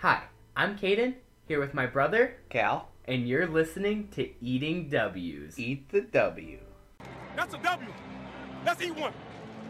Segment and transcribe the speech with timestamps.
[0.00, 1.14] Hi, I'm Caden,
[1.48, 5.58] here with my brother, Cal, and you're listening to Eating W's.
[5.58, 6.58] eat the W.
[7.34, 7.88] That's a W.
[8.66, 9.14] Let's eat one.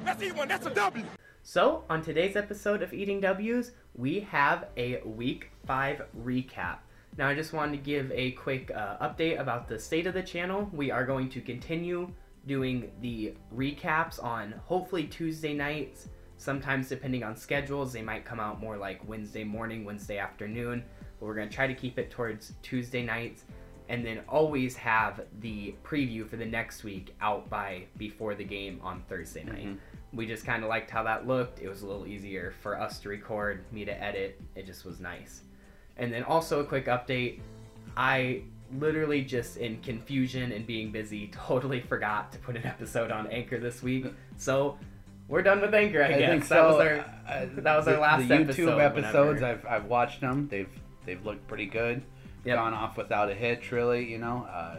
[0.04, 0.48] Let's eat one.
[0.48, 1.04] That's a W.
[1.44, 6.78] So, on today's episode of Eating W's, we have a Week 5 recap.
[7.16, 10.24] Now, I just wanted to give a quick uh, update about the state of the
[10.24, 10.68] channel.
[10.72, 12.10] We are going to continue
[12.48, 16.08] doing the recaps on hopefully Tuesday nights.
[16.38, 20.84] Sometimes, depending on schedules, they might come out more like Wednesday morning, Wednesday afternoon.
[21.18, 23.44] But we're going to try to keep it towards Tuesday nights
[23.88, 28.80] and then always have the preview for the next week out by before the game
[28.82, 29.66] on Thursday night.
[29.66, 29.76] Mm-hmm.
[30.16, 31.60] We just kind of liked how that looked.
[31.60, 34.40] It was a little easier for us to record, me to edit.
[34.56, 35.42] It just was nice.
[35.96, 37.40] And then also a quick update.
[37.96, 38.42] I
[38.78, 43.58] literally just in confusion and being busy totally forgot to put an episode on Anchor
[43.58, 44.06] this week.
[44.36, 44.78] So
[45.28, 46.30] we're done with Anchor, I, guess.
[46.30, 46.66] think that so.
[46.68, 46.98] was our
[47.28, 49.40] Uh, that was our the- last the episode YouTube episodes.
[49.40, 50.48] whenever- I've I've watched them.
[50.48, 50.68] They've
[51.04, 52.02] they've looked pretty good.
[52.44, 52.56] Yep.
[52.56, 54.04] Gone off without a hitch, really.
[54.10, 54.78] You know, uh,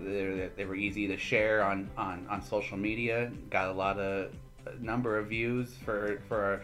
[0.00, 3.30] they they were easy to share on, on, on social media.
[3.50, 4.30] Got a lot of
[4.66, 6.62] a number of views for for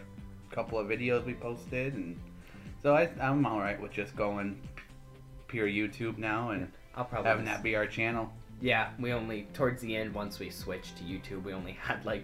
[0.51, 2.17] a couple of videos we posted, and
[2.81, 4.61] so I I'm all right with just going
[5.47, 8.31] pure YouTube now and I'll probably having that be our channel.
[8.61, 12.23] Yeah, we only towards the end once we switched to YouTube, we only had like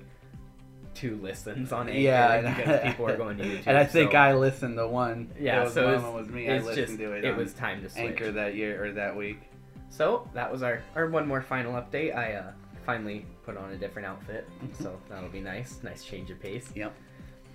[0.96, 3.64] two listens on Anchor Yeah, because people were going to YouTube.
[3.68, 5.32] and I think so- I listened to one.
[5.40, 6.50] yeah, it was so one it's, that was me.
[6.50, 7.26] I listened just to it.
[7.26, 8.04] it was time to switch.
[8.04, 9.42] Anchor that year or that week.
[9.90, 12.16] So that was our our one more final update.
[12.16, 12.52] I uh,
[12.86, 14.48] finally put on a different outfit,
[14.80, 15.80] so that'll be nice.
[15.84, 16.72] Nice change of pace.
[16.76, 16.94] Yep.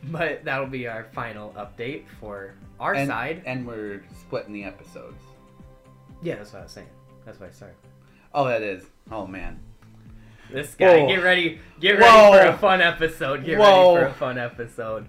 [0.05, 3.43] But that'll be our final update for our and, side.
[3.47, 5.21] and we're splitting the episodes.
[6.23, 6.87] yeah, that's what I was saying.
[7.25, 7.77] That's why I started.
[8.33, 8.85] Oh, that is.
[9.11, 9.59] Oh man.
[10.51, 11.09] This guy, Whoa.
[11.09, 12.33] get ready, get Whoa.
[12.33, 13.45] ready for a fun episode.
[13.45, 13.95] Get Whoa.
[13.97, 15.09] ready for a fun episode.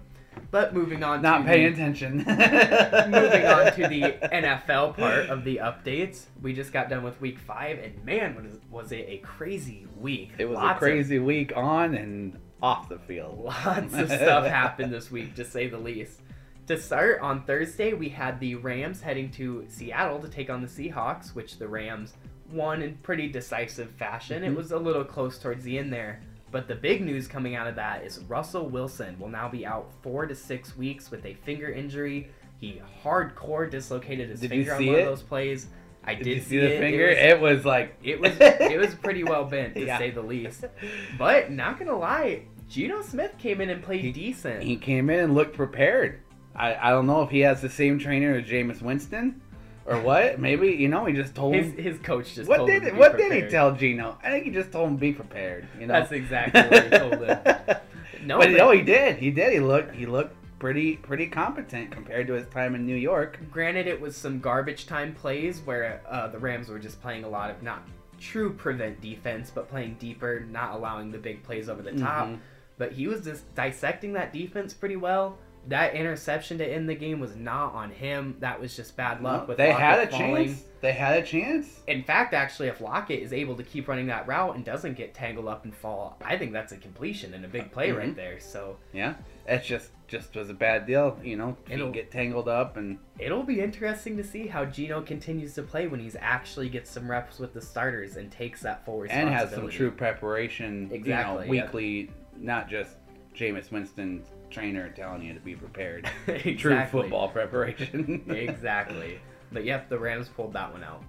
[0.50, 2.16] But moving on, Not to paying the, attention.
[2.18, 4.02] moving on to the
[4.32, 6.24] NFL part of the updates.
[6.42, 10.32] We just got done with week five, and man, was, was it a crazy week.
[10.38, 13.38] It was Lots a of- crazy week on and off the field.
[13.44, 16.20] Lots of stuff happened this week, to say the least.
[16.66, 20.68] To start, on Thursday, we had the Rams heading to Seattle to take on the
[20.68, 22.14] Seahawks, which the Rams
[22.52, 24.44] won in pretty decisive fashion.
[24.44, 24.56] It Mhm.
[24.56, 26.20] was a little close towards the end there.
[26.50, 29.90] But the big news coming out of that is Russell Wilson will now be out
[30.02, 32.28] four to six weeks with a finger injury.
[32.58, 35.00] He hardcore dislocated his Did finger on one it?
[35.00, 35.68] of those plays.
[36.02, 36.78] I did, Did you see see the it.
[36.80, 37.06] finger?
[37.08, 39.98] It was, It was like it was it was pretty well bent to Yeah.
[39.98, 40.64] say the least.
[41.18, 44.62] But not gonna lie, Geno Smith came in and played He- decent.
[44.62, 46.20] He came in and looked prepared.
[46.54, 49.40] I, I don't know if he has the same trainer as Jameis Winston
[49.86, 50.38] or what.
[50.38, 51.76] Maybe you know he just told his him.
[51.78, 54.18] his coach just What told him did what did he tell Geno?
[54.22, 55.66] I think he just told him be prepared.
[55.78, 55.94] You know.
[55.94, 57.38] That's exactly what he told him.
[58.22, 59.16] No, but but- no, he did.
[59.16, 59.50] He did.
[59.54, 59.94] He looked.
[59.94, 63.38] He looked pretty pretty competent compared to his time in New York.
[63.50, 67.28] Granted, it was some garbage time plays where uh, the Rams were just playing a
[67.30, 67.82] lot of not
[68.20, 72.28] true prevent defense, but playing deeper, not allowing the big plays over the top.
[72.28, 72.38] Mhm.
[72.76, 75.38] But he was just dissecting that defense pretty well.
[75.68, 78.36] That interception to end the game was not on him.
[78.40, 79.46] That was just bad luck.
[79.46, 80.46] with they Lockett had a falling.
[80.48, 80.64] chance.
[80.80, 81.80] They had a chance.
[81.86, 85.12] In fact, actually, if Lockett is able to keep running that route and doesn't get
[85.12, 88.16] tangled up and fall, I think that's a completion and a big play right Mhm.
[88.16, 88.40] there.
[88.40, 89.14] So Yeah,
[89.46, 91.16] it's just just was a bad deal.
[91.22, 95.54] You know, It'll- get tangled up and it'll be interesting to see how Geno continues
[95.54, 99.02] to play when he's actually gets some reps with the starters and takes that full
[99.08, 100.88] and has some true preparation.
[100.90, 101.62] Exactly, You know, yeah.
[101.64, 102.96] weekly, not just
[103.36, 106.08] Jameis Winston's trainer telling you to be prepared.
[106.26, 106.56] exactly.
[106.56, 108.24] True football preparation.
[108.28, 109.20] exactly.
[109.52, 111.02] But yep, the Rams pulled that one out.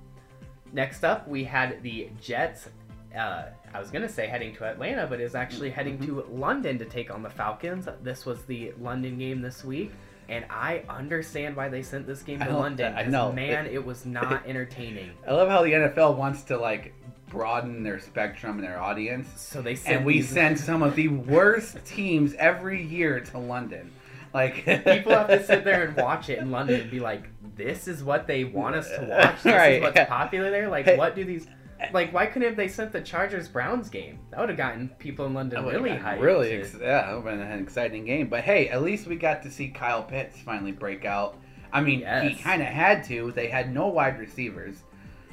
[0.73, 2.69] Next up, we had the Jets.
[3.15, 3.43] Uh,
[3.73, 7.11] I was gonna say heading to Atlanta, but is actually heading to London to take
[7.11, 7.87] on the Falcons.
[8.01, 9.91] This was the London game this week,
[10.31, 12.95] and I understand why they sent this game to don't- London.
[12.95, 13.31] I know.
[13.31, 15.11] man, it was not entertaining.
[15.27, 16.93] I love how the NFL wants to like
[17.29, 19.27] broaden their spectrum and their audience.
[19.39, 23.37] So they sent And we these- send some of the worst teams every year to
[23.37, 23.91] London.
[24.33, 27.23] Like people have to sit there and watch it in London and be like,
[27.57, 29.43] "This is what they want us to watch.
[29.43, 29.73] This Right.
[29.73, 30.69] is what's popular there.
[30.69, 30.97] Like, Hey.
[30.97, 31.47] what do these?
[31.93, 34.19] Like, why couldn't have they sent the Chargers Browns game?
[34.31, 36.19] That would have gotten people in London really hyped.
[36.21, 38.27] Really, ex- yeah, it would have been an exciting game.
[38.27, 41.37] But hey, at least we got to see Kyle Pitts finally break out.
[41.73, 43.31] I mean, he kind of had to.
[43.31, 44.83] They had no wide receivers.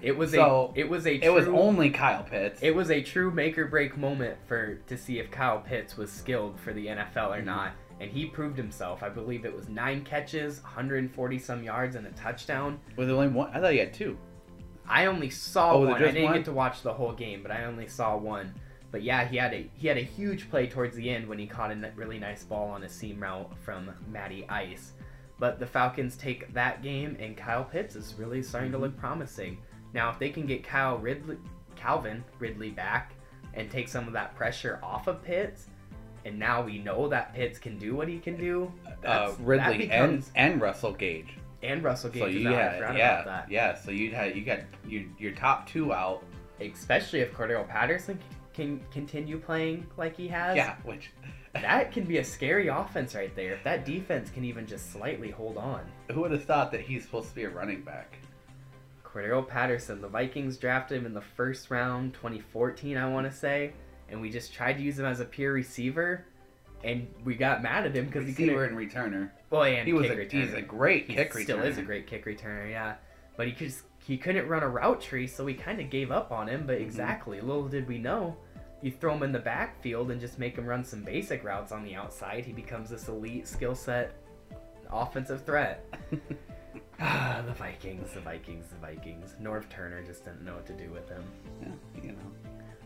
[0.00, 0.80] it was so, a.
[0.80, 1.14] It was a.
[1.16, 2.60] It was only Kyle Pitts.
[2.62, 6.10] It was a true make or break moment for to see if Kyle Pitts was
[6.12, 7.46] skilled for the NFL or Mhm.
[7.46, 9.02] not, and he proved himself.
[9.02, 12.78] I believe it was nine catches, 140 some yards, and a touchdown.
[12.96, 13.50] Was it only one?
[13.52, 14.16] I thought he had two.
[14.88, 15.94] I only saw Oh, one.
[16.02, 16.34] I didn't one?
[16.34, 18.54] get to watch the whole game, but I only saw one.
[18.90, 21.46] But yeah, he had a he had a huge play towards the end when he
[21.46, 24.92] caught a really nice ball on a seam route from Matty Ice.
[25.38, 29.00] But the Falcons take that game, and Kyle Pitts is really starting to look Mm-hmm.
[29.00, 29.58] promising.
[29.92, 31.36] Now, if they can get Kyle Ridley,
[31.76, 33.12] Calvin Ridley back
[33.54, 35.66] and take some of that pressure off of Pitts,
[36.24, 38.72] and now we know that Pitts can do what he can do.
[39.04, 41.34] Uh, Ridley becomes- and and Russell Gage.
[41.62, 43.50] And Russell Gage So you had yeah about that.
[43.50, 43.74] yeah.
[43.74, 46.22] So you had you got your your top two out.
[46.60, 48.18] Especially if Cordero Patterson
[48.52, 50.56] can continue playing like he has.
[50.56, 51.12] Yeah, which
[51.52, 53.54] That can be a scary offense right there.
[53.54, 55.80] If that defense can even just slightly hold on.
[56.10, 58.18] who would have thought that he's supposed to be a running back?
[59.04, 63.72] Cordero Patterson, the Vikings drafted him in the first round, 2014, I want to say,
[64.10, 66.26] and we just tried to use him as a pure receiver,
[66.84, 68.56] and we got mad at him because he couldn't.
[68.56, 69.30] and returner.
[69.50, 70.44] Well, and He was a, returner.
[70.44, 71.18] he's a great kick returner.
[71.18, 71.66] He kick still returner.
[71.66, 72.94] is a great kick returner, yeah.
[73.36, 76.30] But he just, he couldn't run a route tree, so we kind of gave up
[76.32, 76.58] on him.
[76.60, 76.66] Mm-hmm.
[76.66, 78.36] But exactly, little did we know,
[78.82, 81.82] you throw him in the backfield and just make him run some basic routes on
[81.84, 84.14] the outside, he becomes this elite skill set
[84.90, 85.84] offensive threat.
[87.00, 89.36] Ah, the Vikings, the Vikings, the Vikings.
[89.40, 91.22] Norv Turner just didn't know what to do with him.
[91.62, 92.18] Yeah, you know.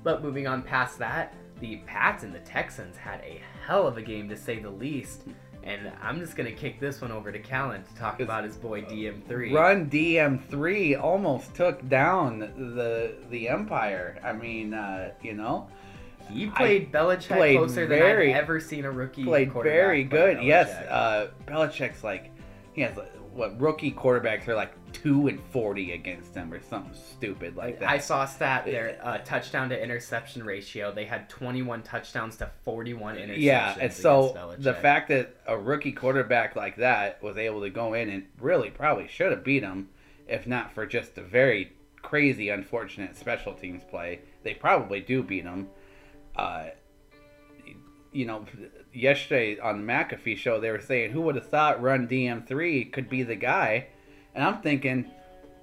[0.04, 4.02] But moving on past that, the Pats and the Texans had a hell of a
[4.02, 5.22] game to say the least.
[5.62, 8.82] And I'm just gonna kick this one over to Callan to talk about his boy
[8.82, 9.52] DM3.
[9.54, 12.40] Run DM3 almost took down
[12.74, 14.18] the the Empire.
[14.24, 15.68] I mean, uh, you know,
[16.28, 19.22] He played Belichick played closer very- than I've ever seen a rookie.
[19.22, 20.42] played very play good.
[20.42, 22.32] Yes, uh, Belichick's like
[22.72, 22.96] he has
[23.32, 27.88] what rookie quarterbacks are like two and forty against him or something stupid like that.
[27.88, 30.92] I saw a stat there, uh, touchdown to interception ratio.
[30.92, 33.34] They had 21 touchdowns to 41 interceptions.
[33.38, 37.94] Yeah, and so the fact that a rookie quarterback like that was able to go
[37.94, 39.88] in and really probably should have beat him,
[40.28, 41.72] if not for just a very
[42.02, 45.68] crazy, unfortunate special teams play, they probably do beat him.
[46.36, 46.66] Uh,
[48.12, 48.44] you know,
[48.92, 53.08] yesterday on the McAfee show, they were saying, "Who would have thought Run DM3 could
[53.08, 53.86] be the guy?"
[54.34, 55.10] And I'm thinking,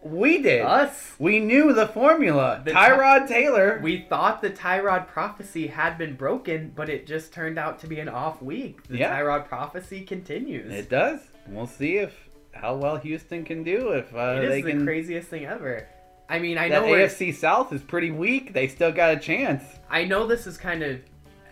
[0.02, 0.62] we did.
[0.62, 2.62] us, We knew the formula.
[2.64, 3.80] The Tyrod Taylor.
[3.84, 8.00] we thought the Tyrod prophecy had been broken, but it just turned out to be
[8.00, 8.82] an off week.
[8.88, 9.20] The Yeah.
[9.20, 10.72] Tyrod prophecy continues.
[10.74, 11.20] It does.
[11.48, 14.86] We'll see if how well Houston can do if uh, It is they the can.
[14.86, 15.88] craziest thing ever.
[16.30, 18.54] I mean, I that know AFC South is pretty weak.
[18.54, 19.64] They still got a chance.
[19.90, 21.00] I know this is kind of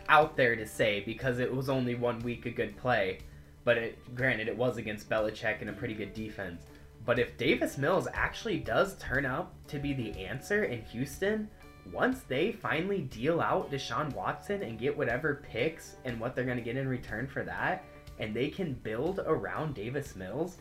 [0.09, 3.19] out there to say because it was only one week a good play,
[3.63, 6.63] but it, granted it was against Belichick and a pretty good defense.
[7.05, 11.49] But if Davis Mills actually does turn out to be the answer in Houston,
[11.91, 16.57] once they finally deal out Deshaun Watson and get whatever picks and what they're going
[16.57, 17.85] to get in return for that,
[18.19, 20.57] and they can build around Davis Mills,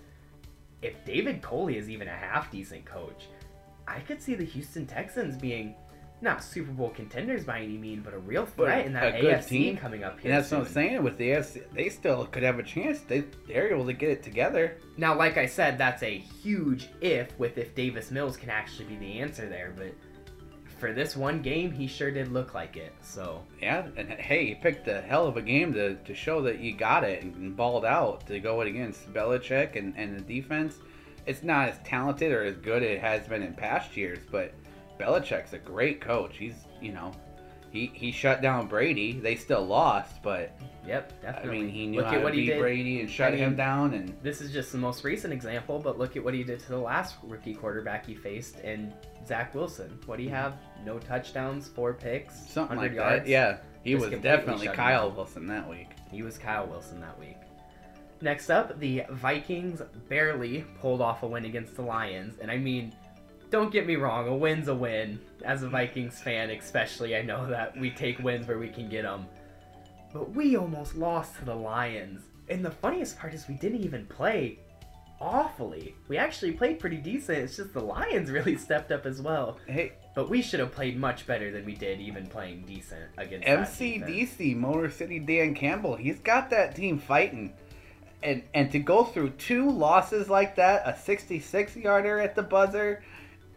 [0.83, 3.27] if David Culley is even a half decent coach,
[3.89, 5.75] I could see the Houston Texans being
[6.21, 9.49] not Super Bowl contenders by any mean, but a real But threat in that AFC
[9.49, 9.77] team.
[9.77, 10.31] coming up here.
[10.31, 10.61] And that's soon.
[10.61, 11.03] what I'm saying.
[11.03, 13.01] With the AFC, they still could have a chance.
[13.01, 14.79] They they're able to get it together.
[14.97, 18.97] Now, like I said, that's a huge if with if Davis Mills can actually be
[18.97, 19.93] the answer there, but
[20.79, 22.93] for this one game, he sure did look like it.
[23.01, 26.59] So Yeah, and hey, he picked a hell of a game to, to show that
[26.61, 30.77] you got it and, balled out to go against Belichick and, and the defense.
[31.25, 34.53] It's not as talented or as good as it has been in past years, but
[34.99, 36.37] Belichick's a great coach.
[36.37, 37.13] He's, you know,
[37.71, 39.13] he, he shut down Brady.
[39.13, 40.53] They still lost, but
[40.87, 42.61] yep, I mean, he knew look how at to what he beat did.
[42.61, 43.95] Brady and shut I him down.
[43.95, 46.69] And This is just the most recent example, but look at what he did to
[46.69, 48.93] the last rookie quarterback he faced and
[49.26, 49.99] Zach Wilson.
[50.07, 50.37] What do you hmm.
[50.37, 50.55] have?
[50.85, 53.25] No touchdowns, four picks, something like yards.
[53.25, 53.31] that.
[53.31, 55.11] Yeah, he Just was definitely Kyle.
[55.11, 55.91] Wilson that week.
[56.11, 57.37] He was Kyle Wilson that week.
[58.21, 62.38] Next up, the Vikings barely pulled off a win against the Lions.
[62.41, 62.95] And I mean,
[63.50, 65.21] don't get me wrong, a win's a win.
[65.45, 69.03] As a Vikings fan, especially, I know that we take wins where we can get
[69.03, 69.26] them.
[70.12, 72.23] But we almost lost to the Lions.
[72.49, 74.59] And the funniest part is we didn't even play
[75.21, 75.95] awfully.
[76.09, 77.38] We actually played pretty decent.
[77.38, 79.59] It's just the Lions really stepped up as well.
[79.67, 83.47] Hey, But we should have played much better than we did, even playing decent against.
[83.47, 87.53] MCDC, Motor City Dan Campbell, he's got that team fighting.
[88.23, 93.03] And and to go through two losses like that, a 66 yarder at the buzzer,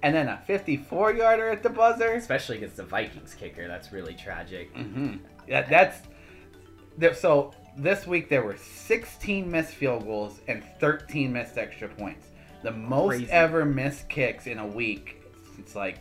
[0.02, 2.14] and then a 54 yarder at the buzzer.
[2.14, 4.72] Especially against the Vikings kicker, that's really tragic.
[4.76, 7.54] hmm That, that's so.
[7.78, 12.28] This week there were 16 missed field goals and 13 missed extra points.
[12.62, 13.32] The most Crazy.
[13.32, 15.22] ever missed kicks in a week.
[15.58, 16.00] It's like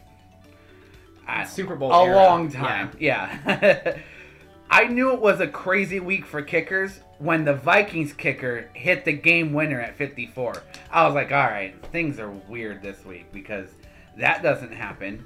[1.27, 2.17] I Super Bowl a era.
[2.17, 2.91] long time.
[2.99, 3.97] Yeah.
[4.71, 9.13] I knew it was a crazy week for kickers when the Vikings kicker hit the
[9.13, 10.63] game winner at 54.
[10.91, 13.69] I was like, all right, things are weird this week because
[14.19, 15.25] that doesn't happen,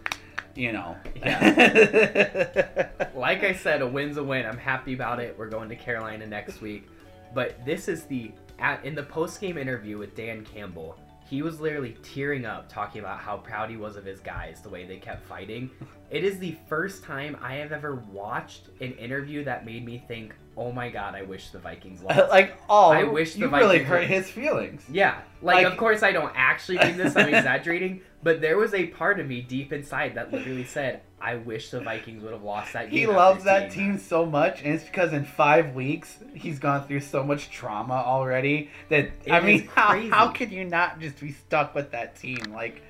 [0.54, 0.96] you know.
[3.14, 4.44] Like I said, a win's a win.
[4.46, 5.37] I'm happy about it.
[5.38, 6.88] We're going to Carolina next week.
[7.34, 11.61] But this is the at, in the post game interview with Dan Campbell, he was
[11.61, 14.96] literally tearing up talking about how proud he was of his guys, the way they
[14.96, 15.70] kept fighting.
[16.11, 20.34] It is the first time I have ever watched an interview that made me think,
[20.56, 23.78] "Oh my god, I wish the Vikings lost." like, oh, I wish the you really
[23.78, 24.85] Vikings hurt were- his feelings.
[24.90, 27.16] Yeah, like, Like- of course I don't actually mean this.
[27.16, 31.37] I'm exaggerating, but there was a part of me deep inside that literally said, "I
[31.37, 34.75] wish the Vikings would have lost that game." He loves that team so much, and
[34.75, 39.68] it's because in five weeks he's gone through so much trauma already that I mean,
[39.75, 42.38] how, how could you not just be stuck with that team?
[42.52, 42.82] Like,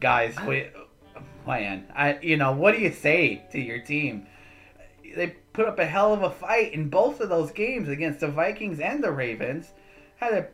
[0.00, 0.70] guys, wait,
[1.46, 4.26] man, I you know what do you say to your team?
[5.16, 8.28] They put up a hell of a fight in both of those games against the
[8.28, 9.72] Vikings and the Ravens.
[10.16, 10.48] Had a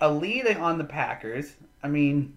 [0.00, 1.56] a lead on the Packers.
[1.82, 2.36] I mean,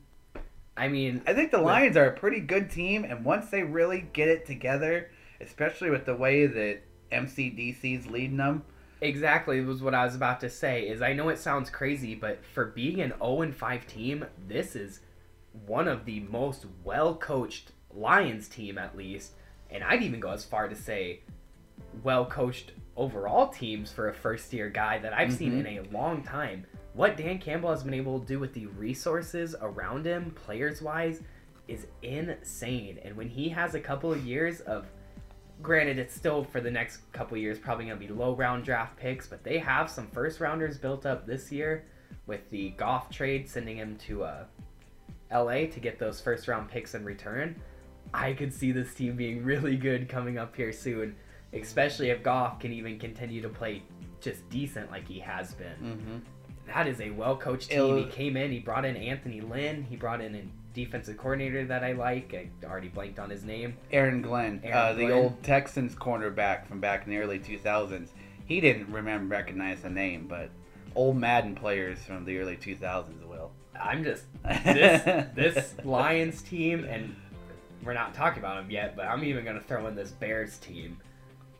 [0.75, 4.08] I mean, I think the Lions are a pretty good team, and once they really
[4.13, 8.63] get it together, especially with the way that MCDC's leading them,
[9.01, 10.88] exactly was what I was about to say.
[10.88, 14.75] Is I know it sounds crazy, but for being an 0 and 5 team, this
[14.75, 15.01] is
[15.65, 19.34] one of the most well coached Lions team, at least,
[19.70, 21.22] and I'd even go as far to say
[22.03, 26.24] well coached overall teams for a first year guy that I've seen in a long
[26.24, 26.65] time.
[26.93, 31.21] What Dan Campbell has been able to do with the resources around him, players wise,
[31.67, 33.00] is insane.
[33.03, 34.86] And when he has a couple of years of,
[35.62, 38.65] granted, it's still for the next couple of years probably going to be low round
[38.65, 41.86] draft picks, but they have some first rounders built up this year
[42.27, 44.43] with the Goff trade sending him to uh,
[45.31, 47.55] LA to get those first round picks in return.
[48.13, 51.15] I could see this team being really good coming up here soon,
[51.53, 53.84] especially if Goff can even continue to play
[54.22, 55.67] just decent like he has been.
[55.84, 56.17] mm-hmm.
[56.67, 57.77] That is a well coached team.
[57.79, 60.43] It'll- He came in, he brought in Anthony Lynn, he brought in a
[60.74, 62.34] defensive coordinator that I like.
[62.34, 63.75] I already blanked on his name.
[63.91, 68.10] Aaron Glenn, Aaron uh, the old Texans cornerback from back in the early 2000s,
[68.46, 70.50] he didn't remember recognize the name, but
[70.96, 73.51] old Madden players from the early 2000s will.
[73.79, 75.03] I'm just this
[75.36, 77.15] this Lions team, and
[77.84, 80.98] we're not talking about them yet, but I'm even gonna throw in this Bears team.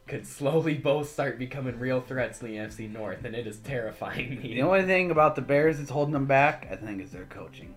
[0.08, 4.42] Could slowly both start becoming real threats in the NFC North, and it is terrifying
[4.42, 4.56] me.
[4.56, 7.74] The only thing about the Bears that's holding them back, I think, is their coaching.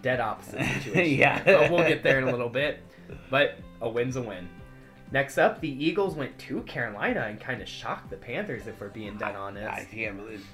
[0.00, 1.18] Dead opposite situation.
[1.18, 1.42] Yeah.
[1.44, 2.80] but we'll get there in a little bit.
[3.30, 4.48] But a win's a win.
[5.10, 8.88] Next up, the Eagles went to Carolina and kind of shocked the Panthers, if we're
[8.88, 9.68] being dead honest.
[9.68, 10.46] I can't believe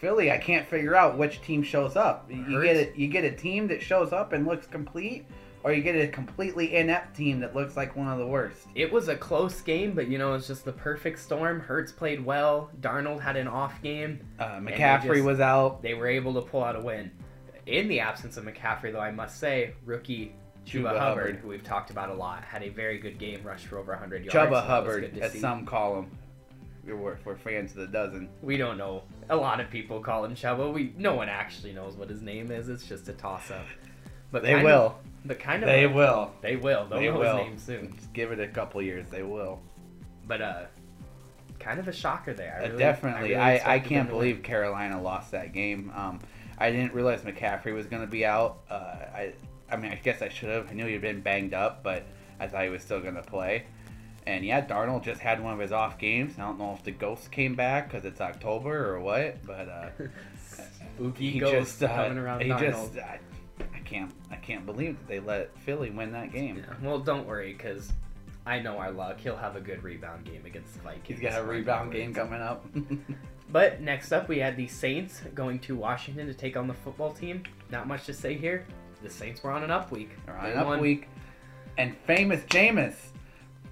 [0.00, 0.32] Philly.
[0.32, 2.28] I can't figure out which team shows up.
[2.28, 2.66] You Hurts.
[2.66, 2.96] get it.
[2.96, 5.26] You get a team that shows up and looks complete,
[5.64, 8.66] or you get a completely inept team that looks like one of the worst.
[8.74, 11.58] It was a close game, but you know, it's just the perfect storm.
[11.58, 12.70] Hurts played well.
[12.82, 14.20] Darnold had an off game.
[14.38, 15.82] Uh, McCaffrey just- was out.
[15.82, 17.10] They were able to pull out a win.
[17.66, 20.34] In the absence of McCaffrey, though, I must say, rookie
[20.66, 21.36] Chuba, Chuba Hubbard, Hubbard.
[21.36, 24.26] who we've talked about a lot, had a very good game, rushed for over 100
[24.26, 24.34] yards.
[24.34, 25.38] Chuba was Hubbard, as see.
[25.38, 26.10] some call him.
[26.86, 28.28] We're, we're fans of the dozen.
[28.42, 29.04] We don't know.
[29.30, 30.70] A lot of people call him Chuba.
[30.70, 32.68] We no one actually knows what his name is.
[32.68, 33.64] It's just a toss up.
[34.34, 34.86] But They kind will.
[34.86, 34.94] Of,
[35.26, 35.68] but kind of.
[35.68, 36.32] They will.
[36.40, 36.86] They will.
[36.86, 37.36] They'll They know will.
[37.38, 37.94] his name soon.
[37.96, 39.06] Just give it a couple years.
[39.10, 39.60] They will.
[40.26, 40.62] But uh,
[41.60, 42.58] kind of a shocker there.
[42.60, 43.36] I Uh, really- Definitely.
[43.36, 44.20] I, I, really I, expected can't to win.
[44.22, 45.92] believe Carolina lost that game.
[45.94, 46.18] Um,
[46.58, 48.58] I didn't realize McCaffrey was going to be out.
[48.68, 49.32] Uh, I
[49.70, 50.68] I mean, I guess I should have.
[50.68, 52.02] I knew he'd been banged up, but
[52.40, 53.66] I thought he was still going to play.
[54.26, 56.34] And yeah, Darnold just had one of his off games.
[56.38, 59.90] I don't know if the ghost came back because it's October or what, but uh,
[60.96, 62.94] Spooky he ghost just uh, coming around he Darnold.
[62.94, 62.98] just
[63.60, 66.56] I, can't I can't believe that they let Philly win that game.
[66.58, 67.92] Yeah, Well, don't worry, because
[68.46, 69.20] I know our luck.
[69.20, 71.20] He'll have a good rebound game against the Vikings.
[71.20, 72.64] He's got a rebound game coming up.
[73.54, 77.12] But next up, we had the Saints going to Washington to take on the football
[77.12, 77.44] team.
[77.70, 78.66] Not much to say here.
[79.00, 80.10] The Saints were on an up week.
[80.26, 80.80] They're on They an up won.
[80.80, 81.08] week.
[81.78, 82.96] And famous Jameis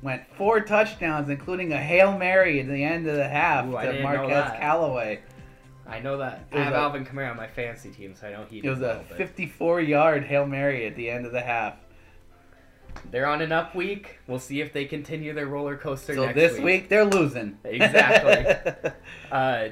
[0.02, 4.02] went four touchdowns, including a Hail Mary at the end of the half Ooh, to
[4.02, 4.52] Marquez.
[4.52, 5.20] Callaway.
[5.86, 6.44] I know that.
[6.52, 8.78] I have a- Alvin Kamara on my fantasy team, so I know he It was
[8.78, 11.74] well, a 54 yard Hail Mary at the end of the half.
[13.10, 14.18] They're on an up week.
[14.26, 16.64] We'll see if they continue their roller coaster So this week.
[16.64, 17.58] week they're losing.
[17.64, 18.92] Exactly.
[19.32, 19.70] Uh,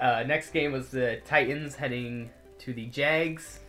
[0.00, 2.30] uh, next game was the Titans heading
[2.60, 3.60] to the Jags.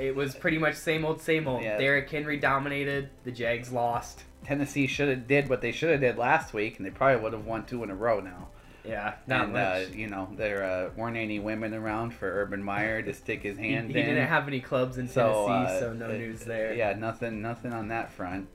[0.00, 1.62] It was pretty much same old, same old.
[1.62, 1.76] Yeah.
[1.76, 3.10] Derrick Henry dominated.
[3.24, 4.24] The Jags lost.
[4.44, 7.34] Tennessee should have did what they should have did last week, and they probably would
[7.34, 8.48] have won two in a row now.
[8.86, 9.62] Yeah, not and much.
[9.62, 13.56] Uh, you know there uh, weren't any women around for Urban Meyer to stick his
[13.58, 14.04] hand he in.
[14.04, 16.74] He didn't have any clubs in so, Tennessee, uh, so no uh, news there.
[16.74, 18.48] Yeah, nothing, nothing on that front.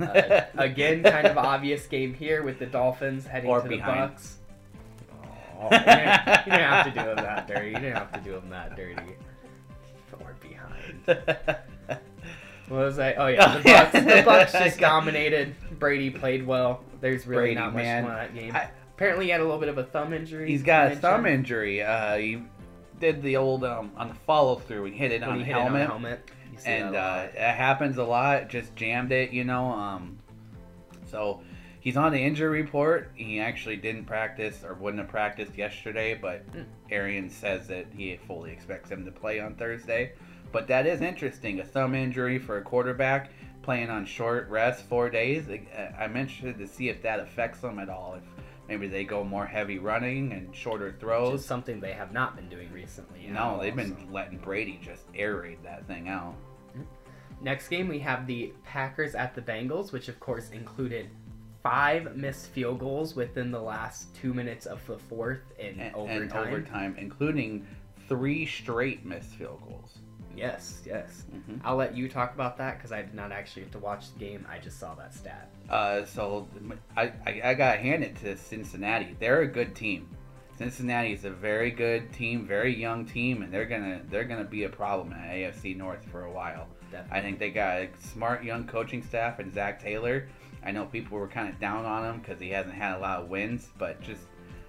[0.00, 4.16] Uh, again, kind of obvious game here with the Dolphins heading Or to behind.
[4.16, 4.34] the Bucs.
[5.56, 7.68] Oh, you, didn't, you didn't have to do them that dirty.
[7.68, 9.16] You didn't have to do them that dirty.
[10.20, 11.58] Or behind.
[12.68, 13.12] What was I?
[13.14, 13.92] Oh yeah, the Bucs.
[13.92, 15.54] the Bucs just dominated.
[15.78, 16.82] Brady played well.
[17.00, 18.02] There's really Brady, not much man.
[18.04, 18.52] more on that game.
[18.54, 20.48] I, Apparently, he had a little bit of a thumb injury.
[20.48, 21.82] He's got a thumb injury.
[21.82, 22.42] Uh, he
[23.00, 24.84] did the old um, on the follow through.
[24.84, 26.30] He hit it on he the hit it on the helmet, helmet.
[26.52, 28.48] You see and that uh, it happens a lot.
[28.48, 29.66] Just jammed it, you know.
[29.72, 30.18] Um,
[31.10, 31.40] so
[31.80, 33.10] he's on the injury report.
[33.16, 36.66] He actually didn't practice or wouldn't have practiced yesterday, but Mm.
[36.90, 40.12] Arians says that he fully expects him to play on Thursday.
[40.52, 41.58] But that is interesting.
[41.58, 43.30] A thumb injury for a quarterback
[43.62, 45.48] playing on short rest four days.
[45.48, 48.14] I- I'm interested to see if that affects them at all.
[48.18, 48.33] If
[48.68, 51.40] maybe they go more heavy running and shorter Which throws.
[51.40, 53.26] is something they have not been doing recently.
[53.30, 56.34] No, they've been letting Brady just air raid that thing out.
[56.70, 56.82] Mm-hmm.
[57.44, 61.08] Next game, we have the Packers at the Bengals, which of course included
[61.62, 66.22] five missed field goals within the last two minutes of the fourth in And overtime.
[66.22, 67.66] and overtime, including
[68.08, 69.98] three straight missed field goals.
[70.36, 71.24] Yes, yes.
[71.34, 71.60] Mhm.
[71.64, 74.18] I'll let you talk about that because I did not actually get to watch the
[74.18, 74.46] game.
[74.50, 75.50] I just saw that stat.
[75.68, 76.48] Uh, so
[76.96, 79.16] I, I, I gotta hand it to Cincinnati.
[79.18, 80.08] They're a good team.
[80.56, 84.64] Cincinnati is a very good team, very young team, and they're gonna they're gonna be
[84.64, 86.68] a problem in AFC North for a while.
[86.92, 87.18] Definitely.
[87.18, 90.28] I think they got a smart young coaching staff and Zac Taylor.
[90.64, 93.20] I know people were kind of down on him because he hasn't had a lot
[93.22, 94.22] of wins, but just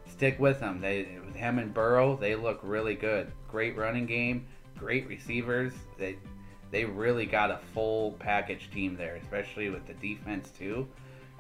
[0.08, 0.82] stick with him.
[0.82, 3.32] They with him and Burrow, they look really good.
[3.48, 5.74] Great running game, great receivers.
[5.98, 6.18] They
[6.72, 10.88] they really got a full package team there, especially with the defense too.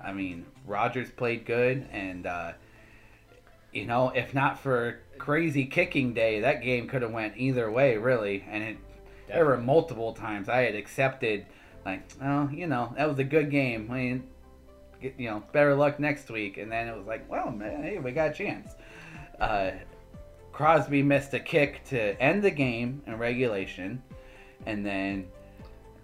[0.03, 2.53] I mean, Rodgers played good, and uh,
[3.71, 7.97] you know, if not for crazy kicking day, that game could have went either way,
[7.97, 8.45] really.
[8.49, 8.77] And it
[9.27, 11.45] there were multiple times I had accepted,
[11.85, 13.89] like, oh, you know, that was a good game.
[13.91, 14.23] I mean,
[15.01, 16.57] get, you know, better luck next week.
[16.57, 18.71] And then it was like, well, man, hey, we got a chance.
[19.39, 19.71] Uh,
[20.55, 24.01] Crosby missed a kick to end the game in regulation,
[24.65, 25.27] and then.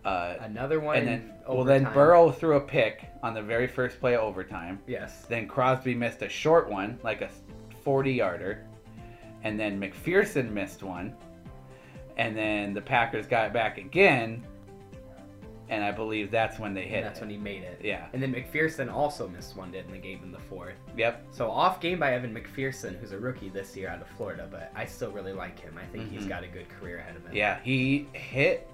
[0.04, 0.98] Uh, Another one.
[0.98, 1.86] and then, well, then.
[1.94, 4.78] Burrow threw a pick on the very first play of overtime.
[4.88, 5.26] Yes.
[5.30, 7.30] Then Crosby missed a short one, like a
[7.86, 8.66] 40 yarder.
[9.44, 11.16] And then McPherson missed one.
[12.18, 14.46] And then the Packers got it back again.
[15.72, 17.22] And I believe that's when they hit And that's it.
[17.22, 17.80] when he made it.
[17.82, 18.06] Yeah.
[18.14, 20.76] And then McPherson also missed one, did in the game in the fourth.
[20.98, 21.26] Yep.
[21.32, 24.70] So off game by Evan McPherson, who's a rookie this year out of Florida, but
[24.76, 25.80] I still really like him.
[25.82, 26.30] I think he's Mhm.
[26.30, 27.34] got a good career ahead of him.
[27.34, 28.68] Yeah, he hit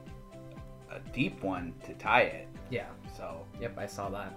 [0.91, 2.47] a deep one to tie it.
[2.71, 2.87] Yeah.
[3.15, 4.33] So, Yep, I saw that.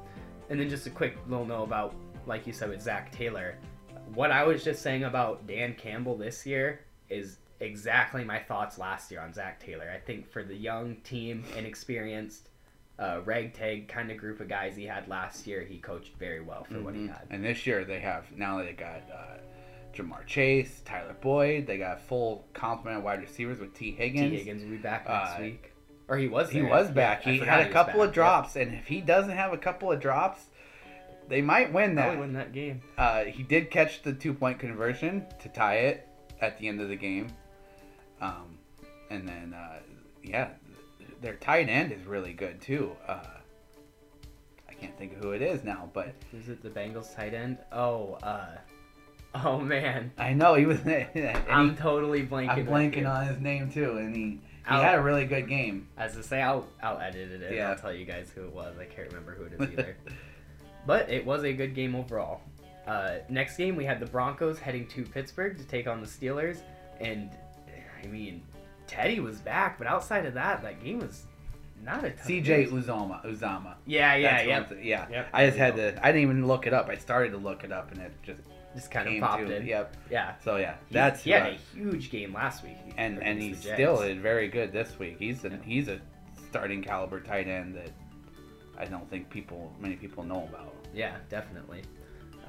[0.50, 1.94] And then just a quick little note about,
[2.26, 3.56] like you said, with Zac Taylor.
[4.14, 9.10] What I was just saying about Dan Campbell this year is exactly my thoughts last
[9.10, 9.90] year on Zac Taylor.
[9.94, 12.48] I think for the young team, inexperienced,
[12.98, 16.64] uh, ragtag kind of group of guys he had last year, he coached very well
[16.64, 17.08] for what he mhm.
[17.08, 17.26] had.
[17.30, 19.38] and this year they have, now they got uh,
[19.94, 21.66] Ja'Marr Chase, Tyler Boyd.
[21.66, 24.30] They got full complement of wide receivers with Tee Higgins.
[24.30, 25.72] Tee Higgins will be back next Uh, week.
[26.08, 27.26] Or he was He was back.
[27.26, 30.00] I he had a couple of drops, and if he doesn't have a couple of
[30.00, 30.46] drops,
[31.28, 32.02] they might win that.
[32.06, 32.82] Probably win that game.
[32.98, 36.08] Uh, he did catch the two point conversion to tie it
[36.40, 37.28] at the end of the game.
[38.20, 38.58] Um,
[39.10, 39.78] and then, uh,
[40.22, 40.48] yeah,
[41.20, 42.92] their tight end is really good too.
[43.06, 43.24] Uh,
[44.68, 47.58] I can't think of who it is now, but Is it the Bengals tight end?
[47.72, 48.56] Oh, uh,
[49.34, 50.80] oh man, I know he was.
[51.48, 52.48] I'm totally blanking.
[52.50, 55.88] I'm blanking on his name too, and he he I'll- had a really good game.
[55.96, 57.54] As to say, I'll I'll edit it.
[57.54, 57.70] Yeah.
[57.70, 58.76] I'll tell you guys who it was.
[58.78, 59.96] I can't remember who it is either.
[60.86, 62.40] but it was a good game overall.
[62.86, 66.58] Uh, next game, we had the Broncos heading to Pittsburgh to take on the Steelers,
[67.00, 67.30] and
[68.02, 68.42] I mean,
[68.86, 71.26] Teddy was back, but outside of that, that game was
[71.84, 72.66] not a C.J.
[72.66, 72.84] goals.
[72.86, 73.74] Uzomah, Uzama.
[73.86, 74.60] Yeah, yeah, That's yeah.
[74.74, 75.06] one yeah.
[75.10, 75.28] Yep.
[75.32, 76.06] I just had to.
[76.06, 76.88] I didn't even look it up.
[76.88, 78.40] I started to look it up, and it just
[78.74, 79.56] Just kind of popped to.
[79.56, 79.66] in.
[79.66, 79.96] Yep.
[80.10, 80.34] Yeah.
[80.44, 81.58] So yeah, He- that's he had who a I-
[81.92, 82.76] huge game last week.
[82.98, 84.08] and and against he still Jags.
[84.08, 85.16] did very good this week.
[85.18, 86.00] He's a he's a
[86.48, 87.90] starting caliber tight end that
[88.76, 90.74] I don't think people many people know about.
[90.94, 91.82] Yeah, definitely.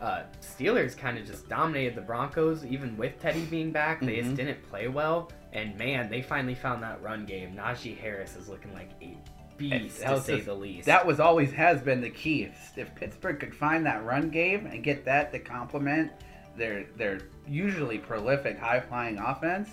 [0.01, 3.99] Uh, Steelers kind of just dominated the Broncos, even with Teddy being back.
[4.01, 4.23] They Mhm.
[4.23, 7.55] just didn't play well, and man, they finally found that run game.
[7.55, 9.15] Najee Harris is looking like a
[9.57, 10.87] beast, to say just- the least.
[10.87, 12.43] That was always has been the key.
[12.45, 16.11] If, if Pittsburgh could find that run game and get that to complement
[16.57, 19.69] their their usually prolific high flying offense,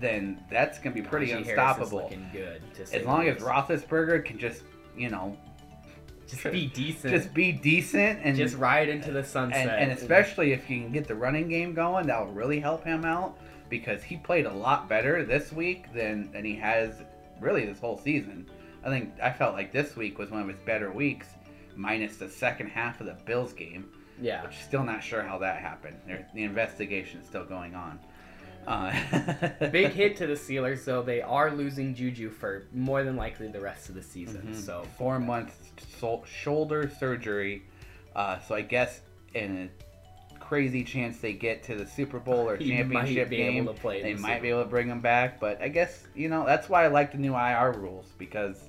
[0.00, 2.02] then that's gonna be pretty Najee unstoppable.
[2.02, 2.62] looking good.
[2.92, 3.38] As long as.
[3.42, 4.62] Roethlisberger can just
[4.96, 5.36] you know
[6.28, 10.52] just be decent, just be decent and just ride into the sunset, and, and especially
[10.52, 13.38] if you can get the running game going, that'll really help him out
[13.68, 17.02] because he played a lot better this week than, than he has
[17.40, 18.48] really this whole season.
[18.84, 21.28] I think I felt like this week was one of his better weeks,
[21.76, 23.88] minus the second half of the Bills game,
[24.20, 25.96] yeah, which still not sure how that happened.
[26.06, 27.98] There, the investigation is still going on.
[28.68, 28.92] Uh,
[29.72, 30.84] big hit to the Steelers.
[30.84, 34.42] though they are losing Juju for more than likely the rest of the season.
[34.52, 34.54] Mhm.
[34.54, 35.54] So four months
[35.98, 37.62] sol- shoulder surgery.
[38.14, 39.00] Uh, so I guess
[39.34, 39.70] in
[40.34, 43.62] a crazy chance they get to the Super Bowl or He championship might be game.
[43.62, 46.04] able to play they the might be able to bring him back, but I guess
[46.14, 48.68] you know that's why I like the new IR rules because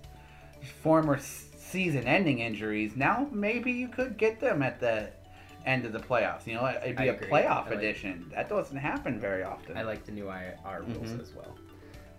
[0.81, 5.09] former season-ending injuries now maybe you could get them at the
[5.69, 6.47] end of the playoffs.
[6.47, 7.27] You know, it'd be I a agree.
[7.27, 8.29] playoff like- edition.
[8.35, 9.77] That doesn't happen very often.
[9.77, 11.21] I like the new IR rules Mhm.
[11.21, 11.57] as well.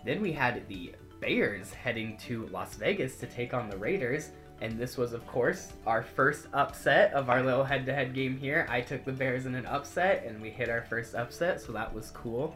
[0.04, 4.30] Then we had the Bears heading to Las Vegas to take on the Raiders.
[4.62, 8.36] And this was, of course, our first upset of our little head to head game
[8.36, 8.66] here.
[8.70, 11.92] I took the Bears in an upset, and we hit our first upset, so that
[11.92, 12.54] was cool.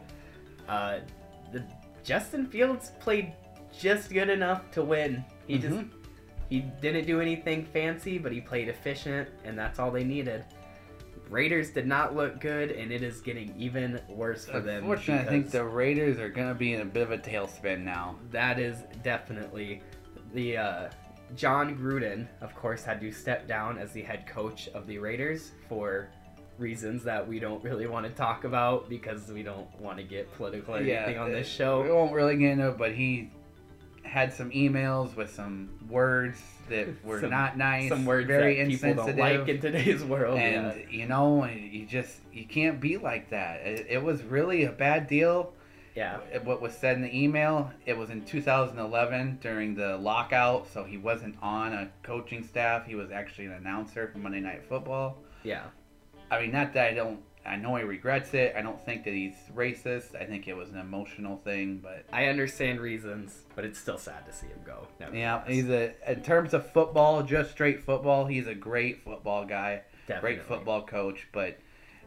[0.67, 0.99] Uh,
[1.51, 1.63] the
[2.03, 3.33] Justin Fields played
[3.77, 5.23] just good enough to win.
[5.47, 5.89] He just Mhm.
[6.47, 10.45] he didn't do anything fancy, but he played efficient, and that's all they needed.
[11.29, 14.83] Raiders did not look good, and it is getting even worse for them.
[14.83, 17.83] Unfortunately, I think the Raiders are going to be in a bit of a tailspin
[17.83, 18.15] now.
[18.31, 19.81] that is definitely
[20.33, 20.89] the uh,
[21.35, 25.51] Jon Gruden, of course, had to step down as the head coach of the Raiders
[25.67, 26.09] for
[26.57, 30.31] reasons that we don't really want to talk about because we don't want to get
[30.35, 31.81] political or anything on this show.
[31.81, 33.31] We won't really get into it, but he
[34.03, 38.67] had some emails with some words that were Some- not nice, Some words very that
[38.67, 40.39] people don't like in today's world.
[40.39, 40.89] and yeah.
[40.89, 43.61] you know, you just you can't be like that.
[43.61, 45.53] It, it was really a bad deal.
[45.95, 46.17] yeah.
[46.43, 50.97] What was said in the email, it was in 2011 during the lockout, so he
[50.97, 52.85] wasn't on a coaching staff.
[52.85, 55.17] He was actually an announcer for Monday Night Football.
[55.43, 55.63] Yeah.
[56.31, 57.19] I mean, not that I don't.
[57.45, 58.55] I know he regrets it.
[58.57, 60.15] I don't think that he's racist.
[60.19, 64.25] I think it was an emotional thing, but I understand reasons, but it's still sad
[64.25, 64.87] to see him go.
[65.13, 68.25] yeah, he's a in terms of football, just straight football.
[68.25, 70.35] He's a great football guy, Definitely.
[70.37, 71.27] great football coach.
[71.31, 71.59] But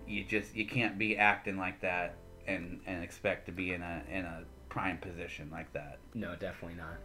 [0.07, 4.03] you just you can't be acting like that and and expect to be in a
[4.11, 5.99] in a prime position like that.
[6.15, 6.97] No, definitely not.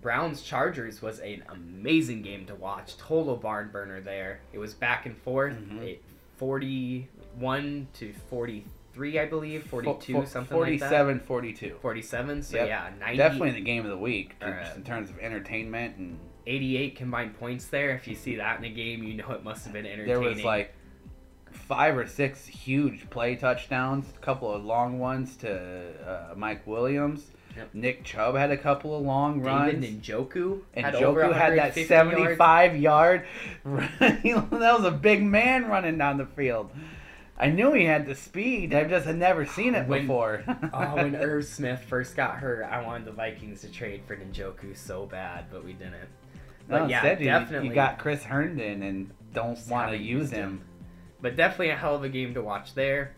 [0.00, 2.96] Browns Chargers was an amazing game to watch.
[2.98, 4.40] Total barn burner there.
[4.52, 5.54] It was back and forth.
[5.54, 5.82] Mhm.
[5.82, 6.02] It-
[7.38, 9.64] 41 to 43, I believe.
[9.66, 10.88] 42, Fo- fo- something like that.
[10.90, 11.76] 47, 42.
[11.80, 12.42] 47.
[12.42, 12.68] So Yep.
[12.68, 16.18] yeah, 90, Definitely the game of the week, Uh, just in terms of entertainment and
[16.46, 17.90] 88 combined points there.
[17.94, 20.06] If you see that in a game, you know it must have been entertaining.
[20.06, 20.74] there was like
[21.50, 25.50] five or six huge play touchdowns, a couple of long ones to
[26.06, 27.30] uh, Mike Williams.
[27.56, 27.68] Yep.
[27.72, 29.74] Nick Chubb had a couple of long runs.
[29.80, 31.88] David Njoku and had over Joku had that 150 yards.
[31.88, 33.26] 75 yard.
[33.64, 33.88] run.
[34.00, 36.70] that was a big man running down the field.
[37.36, 38.72] I knew he had the speed.
[38.72, 40.44] I've just had never seen it oh, When- before.
[40.72, 44.76] oh, when Irv Smith first got hurt, I wanted the Vikings to trade for Njoku
[44.76, 46.08] so bad, but we didn't.
[46.68, 47.68] But No, yeah, instead you- definitely.
[47.68, 50.62] You got Chris Herndon and don't want to use used him.
[51.20, 53.14] But definitely a hell of a game to watch there.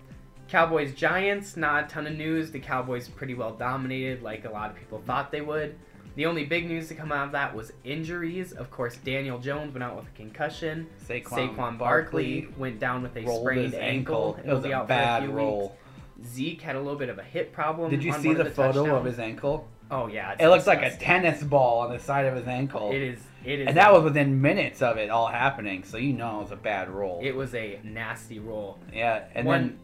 [0.49, 2.53] Cowboys Giants, not a ton of news.
[2.53, 5.77] The Cowboys pretty well dominated, like a lot of people thought they would.
[6.17, 8.53] The only big news to come out of that was injuries.
[8.53, 10.87] Of course, Daniel Jones went out with a concussion.
[11.07, 14.37] Saquon, Saquon Barkley went down with a sprained ankle.
[14.39, 14.55] ankle.
[14.55, 15.79] Was be a out bad for a few roll.
[16.19, 16.29] weeks.
[16.35, 17.91] Zeke had a little bit of a hip problem.
[17.91, 18.99] Did you see the of photo touchdowns.
[18.99, 19.69] of his ankle?
[19.91, 22.91] Oh yeah, It looks like a tennis ball on the side of his ankle.
[22.91, 23.21] It is.
[23.45, 23.69] It is.
[23.69, 26.57] And that was within minutes of it all happening, so you know it was a
[26.57, 27.21] bad roll.
[27.23, 28.79] It was a nasty roll.
[28.93, 29.79] yeah, and One- then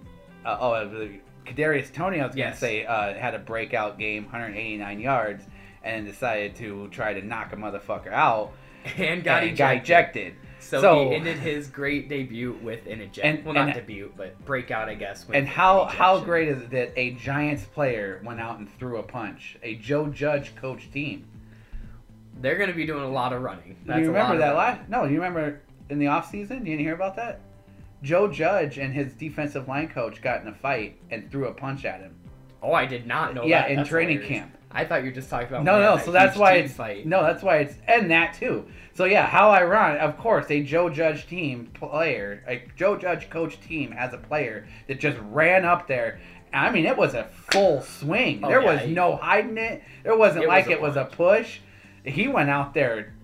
[0.47, 1.09] uh, oh, uh,
[1.47, 2.59] Kadarius Toney, I was gonna Yes.
[2.59, 5.45] say, uh, had a breakout game, 189 yards,
[5.85, 8.53] and decided to try to knock a motherfucker out,
[8.99, 9.57] And got and ejected.
[9.59, 10.35] got ejected.
[10.61, 13.25] So, So- he ended his great debut with an eject.
[13.27, 15.27] And- well, not and- debut, but breakout, I guess.
[15.27, 18.99] With And how how great is it that a Giants player went out and threw
[18.99, 19.57] a punch?
[19.63, 21.27] A Joe Judge coach team.
[22.41, 23.77] They're going to be doing a lot of running.
[23.87, 24.89] That's you remember that last?
[24.89, 26.61] No, you remember in the offseason?
[26.61, 27.41] You didn't hear about that?
[28.03, 31.85] Joe Judge and his defensive line coach got in a fight and threw a punch
[31.85, 32.17] at him.
[32.63, 33.71] Oh, I did not know yeah, that.
[33.71, 34.41] in That's training hilarious.
[34.41, 34.57] camp.
[34.75, 35.65] I thought you were just talking about.
[35.65, 35.97] No, no.
[35.97, 37.07] had So that's why it's fight.
[37.07, 37.23] no.
[37.23, 38.67] That's why it's and that too.
[38.95, 40.01] So yeah, how ironic.
[40.01, 44.67] Of course, a Joe Judge team player, a Joe Judge coach team has a player
[44.89, 46.21] that just ran up there.
[46.53, 48.41] I mean, it was a full swing.
[48.45, 49.83] Oh, there yeah, was he- no hiding it.
[50.03, 51.61] There wasn't It like was it was a push.
[52.05, 53.15] He went out there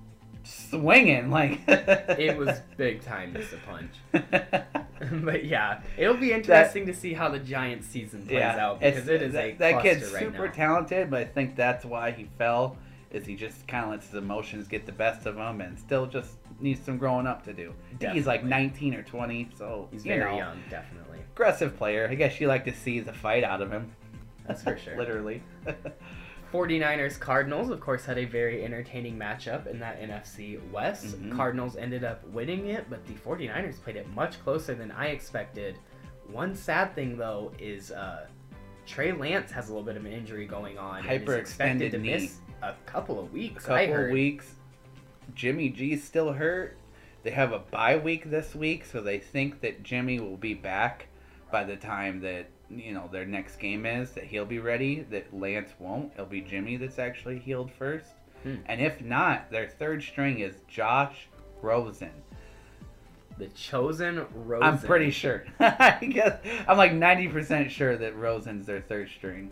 [0.44, 3.92] swinging like It was big time just a punch.
[5.24, 9.22] but yeah, it'll be interesting to see how the Giants season plays out because it
[9.22, 10.52] is a that, that kid's right super now.
[10.52, 12.76] talented, but I think that's why he fell.
[13.11, 16.06] Is he just kind of lets his emotions get the best of him, and still
[16.06, 17.72] just needs some growing up to do.
[18.12, 21.18] He's like 19 or 20, so He's you very know, young, definitely.
[21.32, 22.08] aggressive player.
[22.11, 23.92] I guess you like to see the fight out of him.
[24.46, 24.96] That's for sure.
[24.96, 25.42] Literally.
[26.52, 31.20] 49ers Cardinals, of course, had a very entertaining matchup in that NFC West.
[31.20, 31.37] Mhm.
[31.37, 35.78] Cardinals ended up winning it, but the 49ers played it much closer than I expected.
[36.30, 38.26] One sad thing, though, is uh,
[38.87, 41.06] Trey Lance has a little bit of an injury going on.
[41.06, 42.11] and is expected Hyperextended to knee.
[42.12, 43.64] miss a couple of weeks.
[43.64, 44.12] a couple heard.
[44.12, 44.54] weeks.
[45.34, 46.76] Jimmy G's still hurt.
[47.22, 51.08] They have a bye week this week, so they think that Jimmy will be back
[51.50, 54.12] by the time that you know their next game is.
[54.12, 55.07] That he'll be ready.
[55.11, 56.12] That Lance won't.
[56.14, 58.11] It'll be Jimmy that's actually healed first.
[58.42, 58.57] Hmm.
[58.66, 61.28] And if not, their third string is Josh
[61.62, 62.12] Rosen.
[63.38, 64.62] The chosen Rosen.
[64.62, 65.44] I'm pretty sure.
[65.61, 69.50] I guess I'm like 90% sure that Rosen's their third string.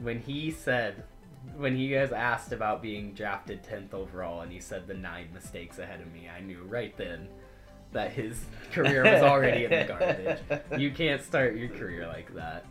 [0.00, 1.04] When he said,
[1.56, 5.78] when he guys asked about being drafted 10th overall and he said the nine mistakes
[5.78, 7.28] ahead of me, I knew right then
[7.92, 10.80] that his career was already in the garbage.
[10.80, 12.64] You can't start your career like that.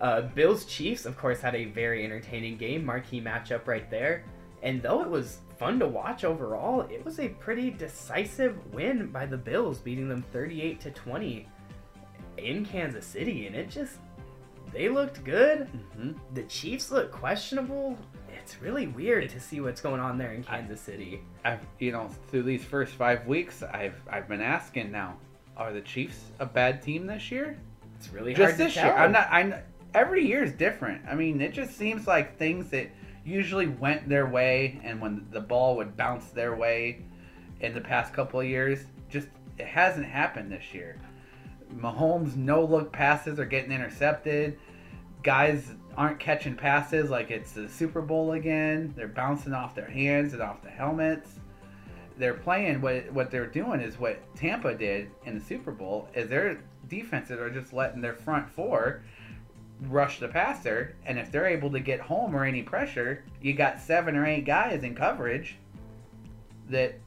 [0.00, 4.24] Uh, Bills Chiefs, of course, had a very entertaining game, marquee matchup right there.
[4.62, 9.26] And though it was fun to watch overall, it was a pretty decisive win by
[9.26, 11.48] the Bills, beating them 38 to 20
[12.38, 13.46] in Kansas City.
[13.46, 13.98] And it just,
[14.72, 15.68] they looked good.
[15.94, 17.96] hmm The Chiefs looked questionable.
[18.44, 21.22] It's really weird to see what's going on there in Kansas City.
[21.46, 25.16] I've you know through these first five weeks, I've I've been asking now,
[25.56, 27.58] are the Chiefs a bad team this year?
[27.96, 28.92] It's really just hard to this year.
[28.92, 29.28] I'm not.
[29.30, 29.54] I'm
[29.94, 31.06] every year is different.
[31.08, 32.90] I mean, it just seems like things that
[33.24, 37.02] usually went their way, and when the ball would bounce their way
[37.60, 41.00] in the past couple of years, just it hasn't happened this year.
[41.74, 44.58] Mahomes no look passes are getting intercepted.
[45.22, 48.92] Guys aren't catching passes like it's the Super Bowl again.
[48.96, 51.30] They're bouncing off their hands and off the helmets.
[52.16, 56.28] They're playing what what they're doing is what Tampa did in the Super Bowl is
[56.28, 59.02] their defenses are just letting their front four
[59.82, 63.80] rush the passer, and if they're able to get home or any pressure, you got
[63.80, 65.56] seven or eight guys in coverage
[66.70, 66.98] that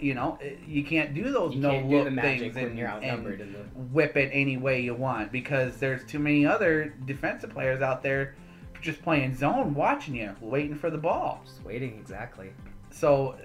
[0.00, 3.04] you know eh, you can't do those you no look things when and, you're and
[3.04, 3.40] outnumbered.
[3.40, 3.58] in the
[3.92, 8.34] whip it any way you want because there's too many other defensive players out there
[8.80, 12.50] just playing zone watching you waiting for the ball just waiting exactly.
[12.90, 13.36] so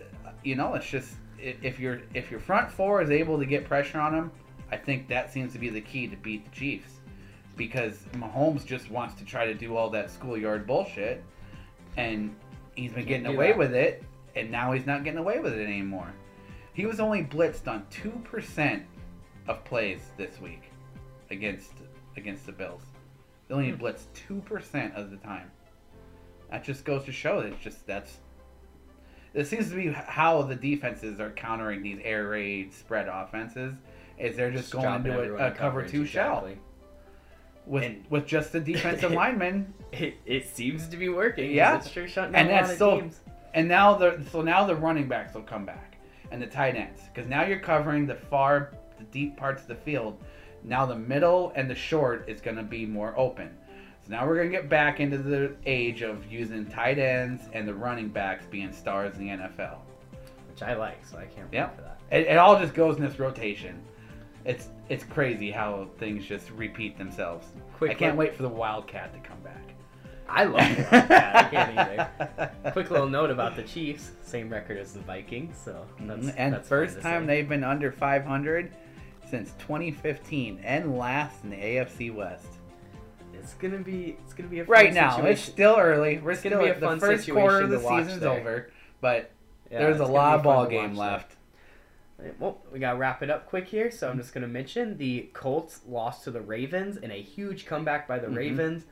[0.44, 4.00] you know it's just if your if your front four is able to get pressure
[4.00, 4.32] on them
[4.72, 7.00] i think that seems to be the key to beat the chiefs
[7.58, 11.24] because Mahomes just wants to try to do all that schoolyard bullshit
[11.98, 12.36] and
[12.76, 13.58] he's been Can't getting away that.
[13.58, 14.04] with it
[14.36, 16.14] and now he's not getting away with it anymore
[16.76, 18.84] he was only blitzed on 2%
[19.48, 20.72] of plays this week
[21.32, 21.72] against
[22.18, 22.84] against the Bills.
[23.48, 23.82] They only Hmm.
[23.84, 25.50] blitzed 2% of the time.
[26.52, 28.20] That just goes to show that it's just that's
[29.34, 33.74] it seems to be how the defenses are countering these air raid spread offenses
[34.18, 36.48] is they're just, going dropping into a, a cover two shell
[37.66, 41.52] with And- with just the defensive linemen It, it seems to be working.
[41.52, 41.78] Yeah.
[41.78, 43.20] it's sure shutting And that's so- teams.
[43.54, 45.95] And now the so now the running backs will come back
[46.32, 49.76] and the tight ends because now you're covering the far the deep parts of the
[49.76, 50.18] field.
[50.64, 53.50] Now the middle and the short is going to be more open.
[54.06, 57.68] So now we're going to get back into the age of using tight ends and
[57.68, 59.78] the running backs being stars in the NFL.
[60.50, 61.76] which I like, so I can't wait Yep.
[61.76, 62.00] for that.
[62.12, 63.82] It, it all just goes in this rotation.
[64.46, 67.48] It's it's crazy how things just repeat themselves.
[67.74, 69.74] Quick I can't look- wait for the Wildcat to come back.
[70.28, 70.88] I love it.
[70.92, 72.52] I can't either.
[72.72, 76.68] Quick little note about the Chiefs: same record as the Vikings, so that's and that's
[76.68, 78.72] first time they've been under 500
[79.30, 82.48] since 2015 and last in the AFC West.
[83.34, 86.18] It's gonna be it's gonna be a fun Right now, it's still early.
[86.18, 88.30] We're It's gonna be a at the fun first situation quarter of the season's there.
[88.40, 89.32] over, but
[89.72, 91.36] Yeah, there's a lot of ball game left.
[92.40, 95.82] Well, we gotta wrap it up quick here, so I'm just gonna mention the Colts
[95.88, 98.38] lost to the Ravens in a huge comeback by the Mhm.
[98.38, 98.86] Ravens.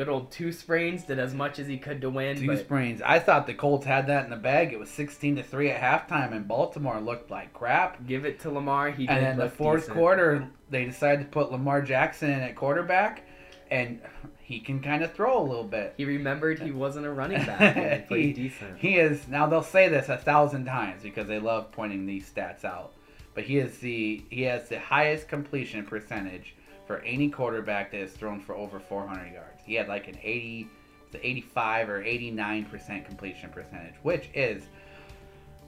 [0.00, 3.02] Good old two sprains did as much as he could to win, Two but sprains.
[3.02, 4.72] I thought the Colts had that in the bag.
[4.72, 8.06] It was 16 to three at halftime, and Baltimore looked like crap.
[8.06, 8.92] give it to Lamar.
[8.92, 9.98] He And then the fourth decent.
[9.98, 13.24] quarter, they decided to put Lamar Jackson in at quarterback,
[13.70, 14.00] and
[14.40, 15.92] he can kind of throw a little bit.
[15.98, 17.76] He remembered he wasn't a running back.
[18.00, 18.78] he played He- decent.
[18.78, 19.48] He is now.
[19.48, 22.94] They'll say this a thousand times because they love pointing these stats out.
[23.34, 26.54] But he is the he has the highest completion percentage
[26.90, 29.62] for any quarterback that has thrown for over 400 yards.
[29.64, 30.68] He had like an 80,
[31.12, 34.64] the 85 or 89 percent completion percentage, which is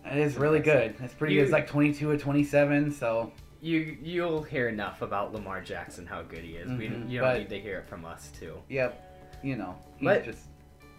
[0.04, 0.96] it is really good.
[1.00, 1.42] It's pretty good.
[1.44, 2.90] It's like 22 or 27.
[2.90, 3.30] So
[3.60, 6.68] You you'll hear enough about Lamar Jackson how good he is.
[6.68, 8.54] Mhm, We you don't but- need to hear it from us too.
[8.68, 9.00] yep,
[9.44, 10.48] you know he's But- just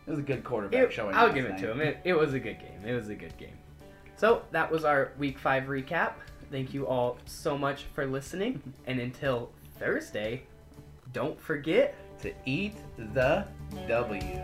[0.08, 1.16] it was a good quarterback It- showing.
[1.16, 1.60] I'll give it night.
[1.60, 1.82] to him.
[1.82, 2.86] It, it was a good game.
[2.86, 3.58] It was a good game.
[4.16, 6.14] So that was our week five recap.
[6.50, 8.62] Thank you all so much for listening.
[8.88, 10.44] And until Thursday,
[11.12, 12.76] don't forget to eat
[13.14, 13.46] the
[13.88, 14.42] W.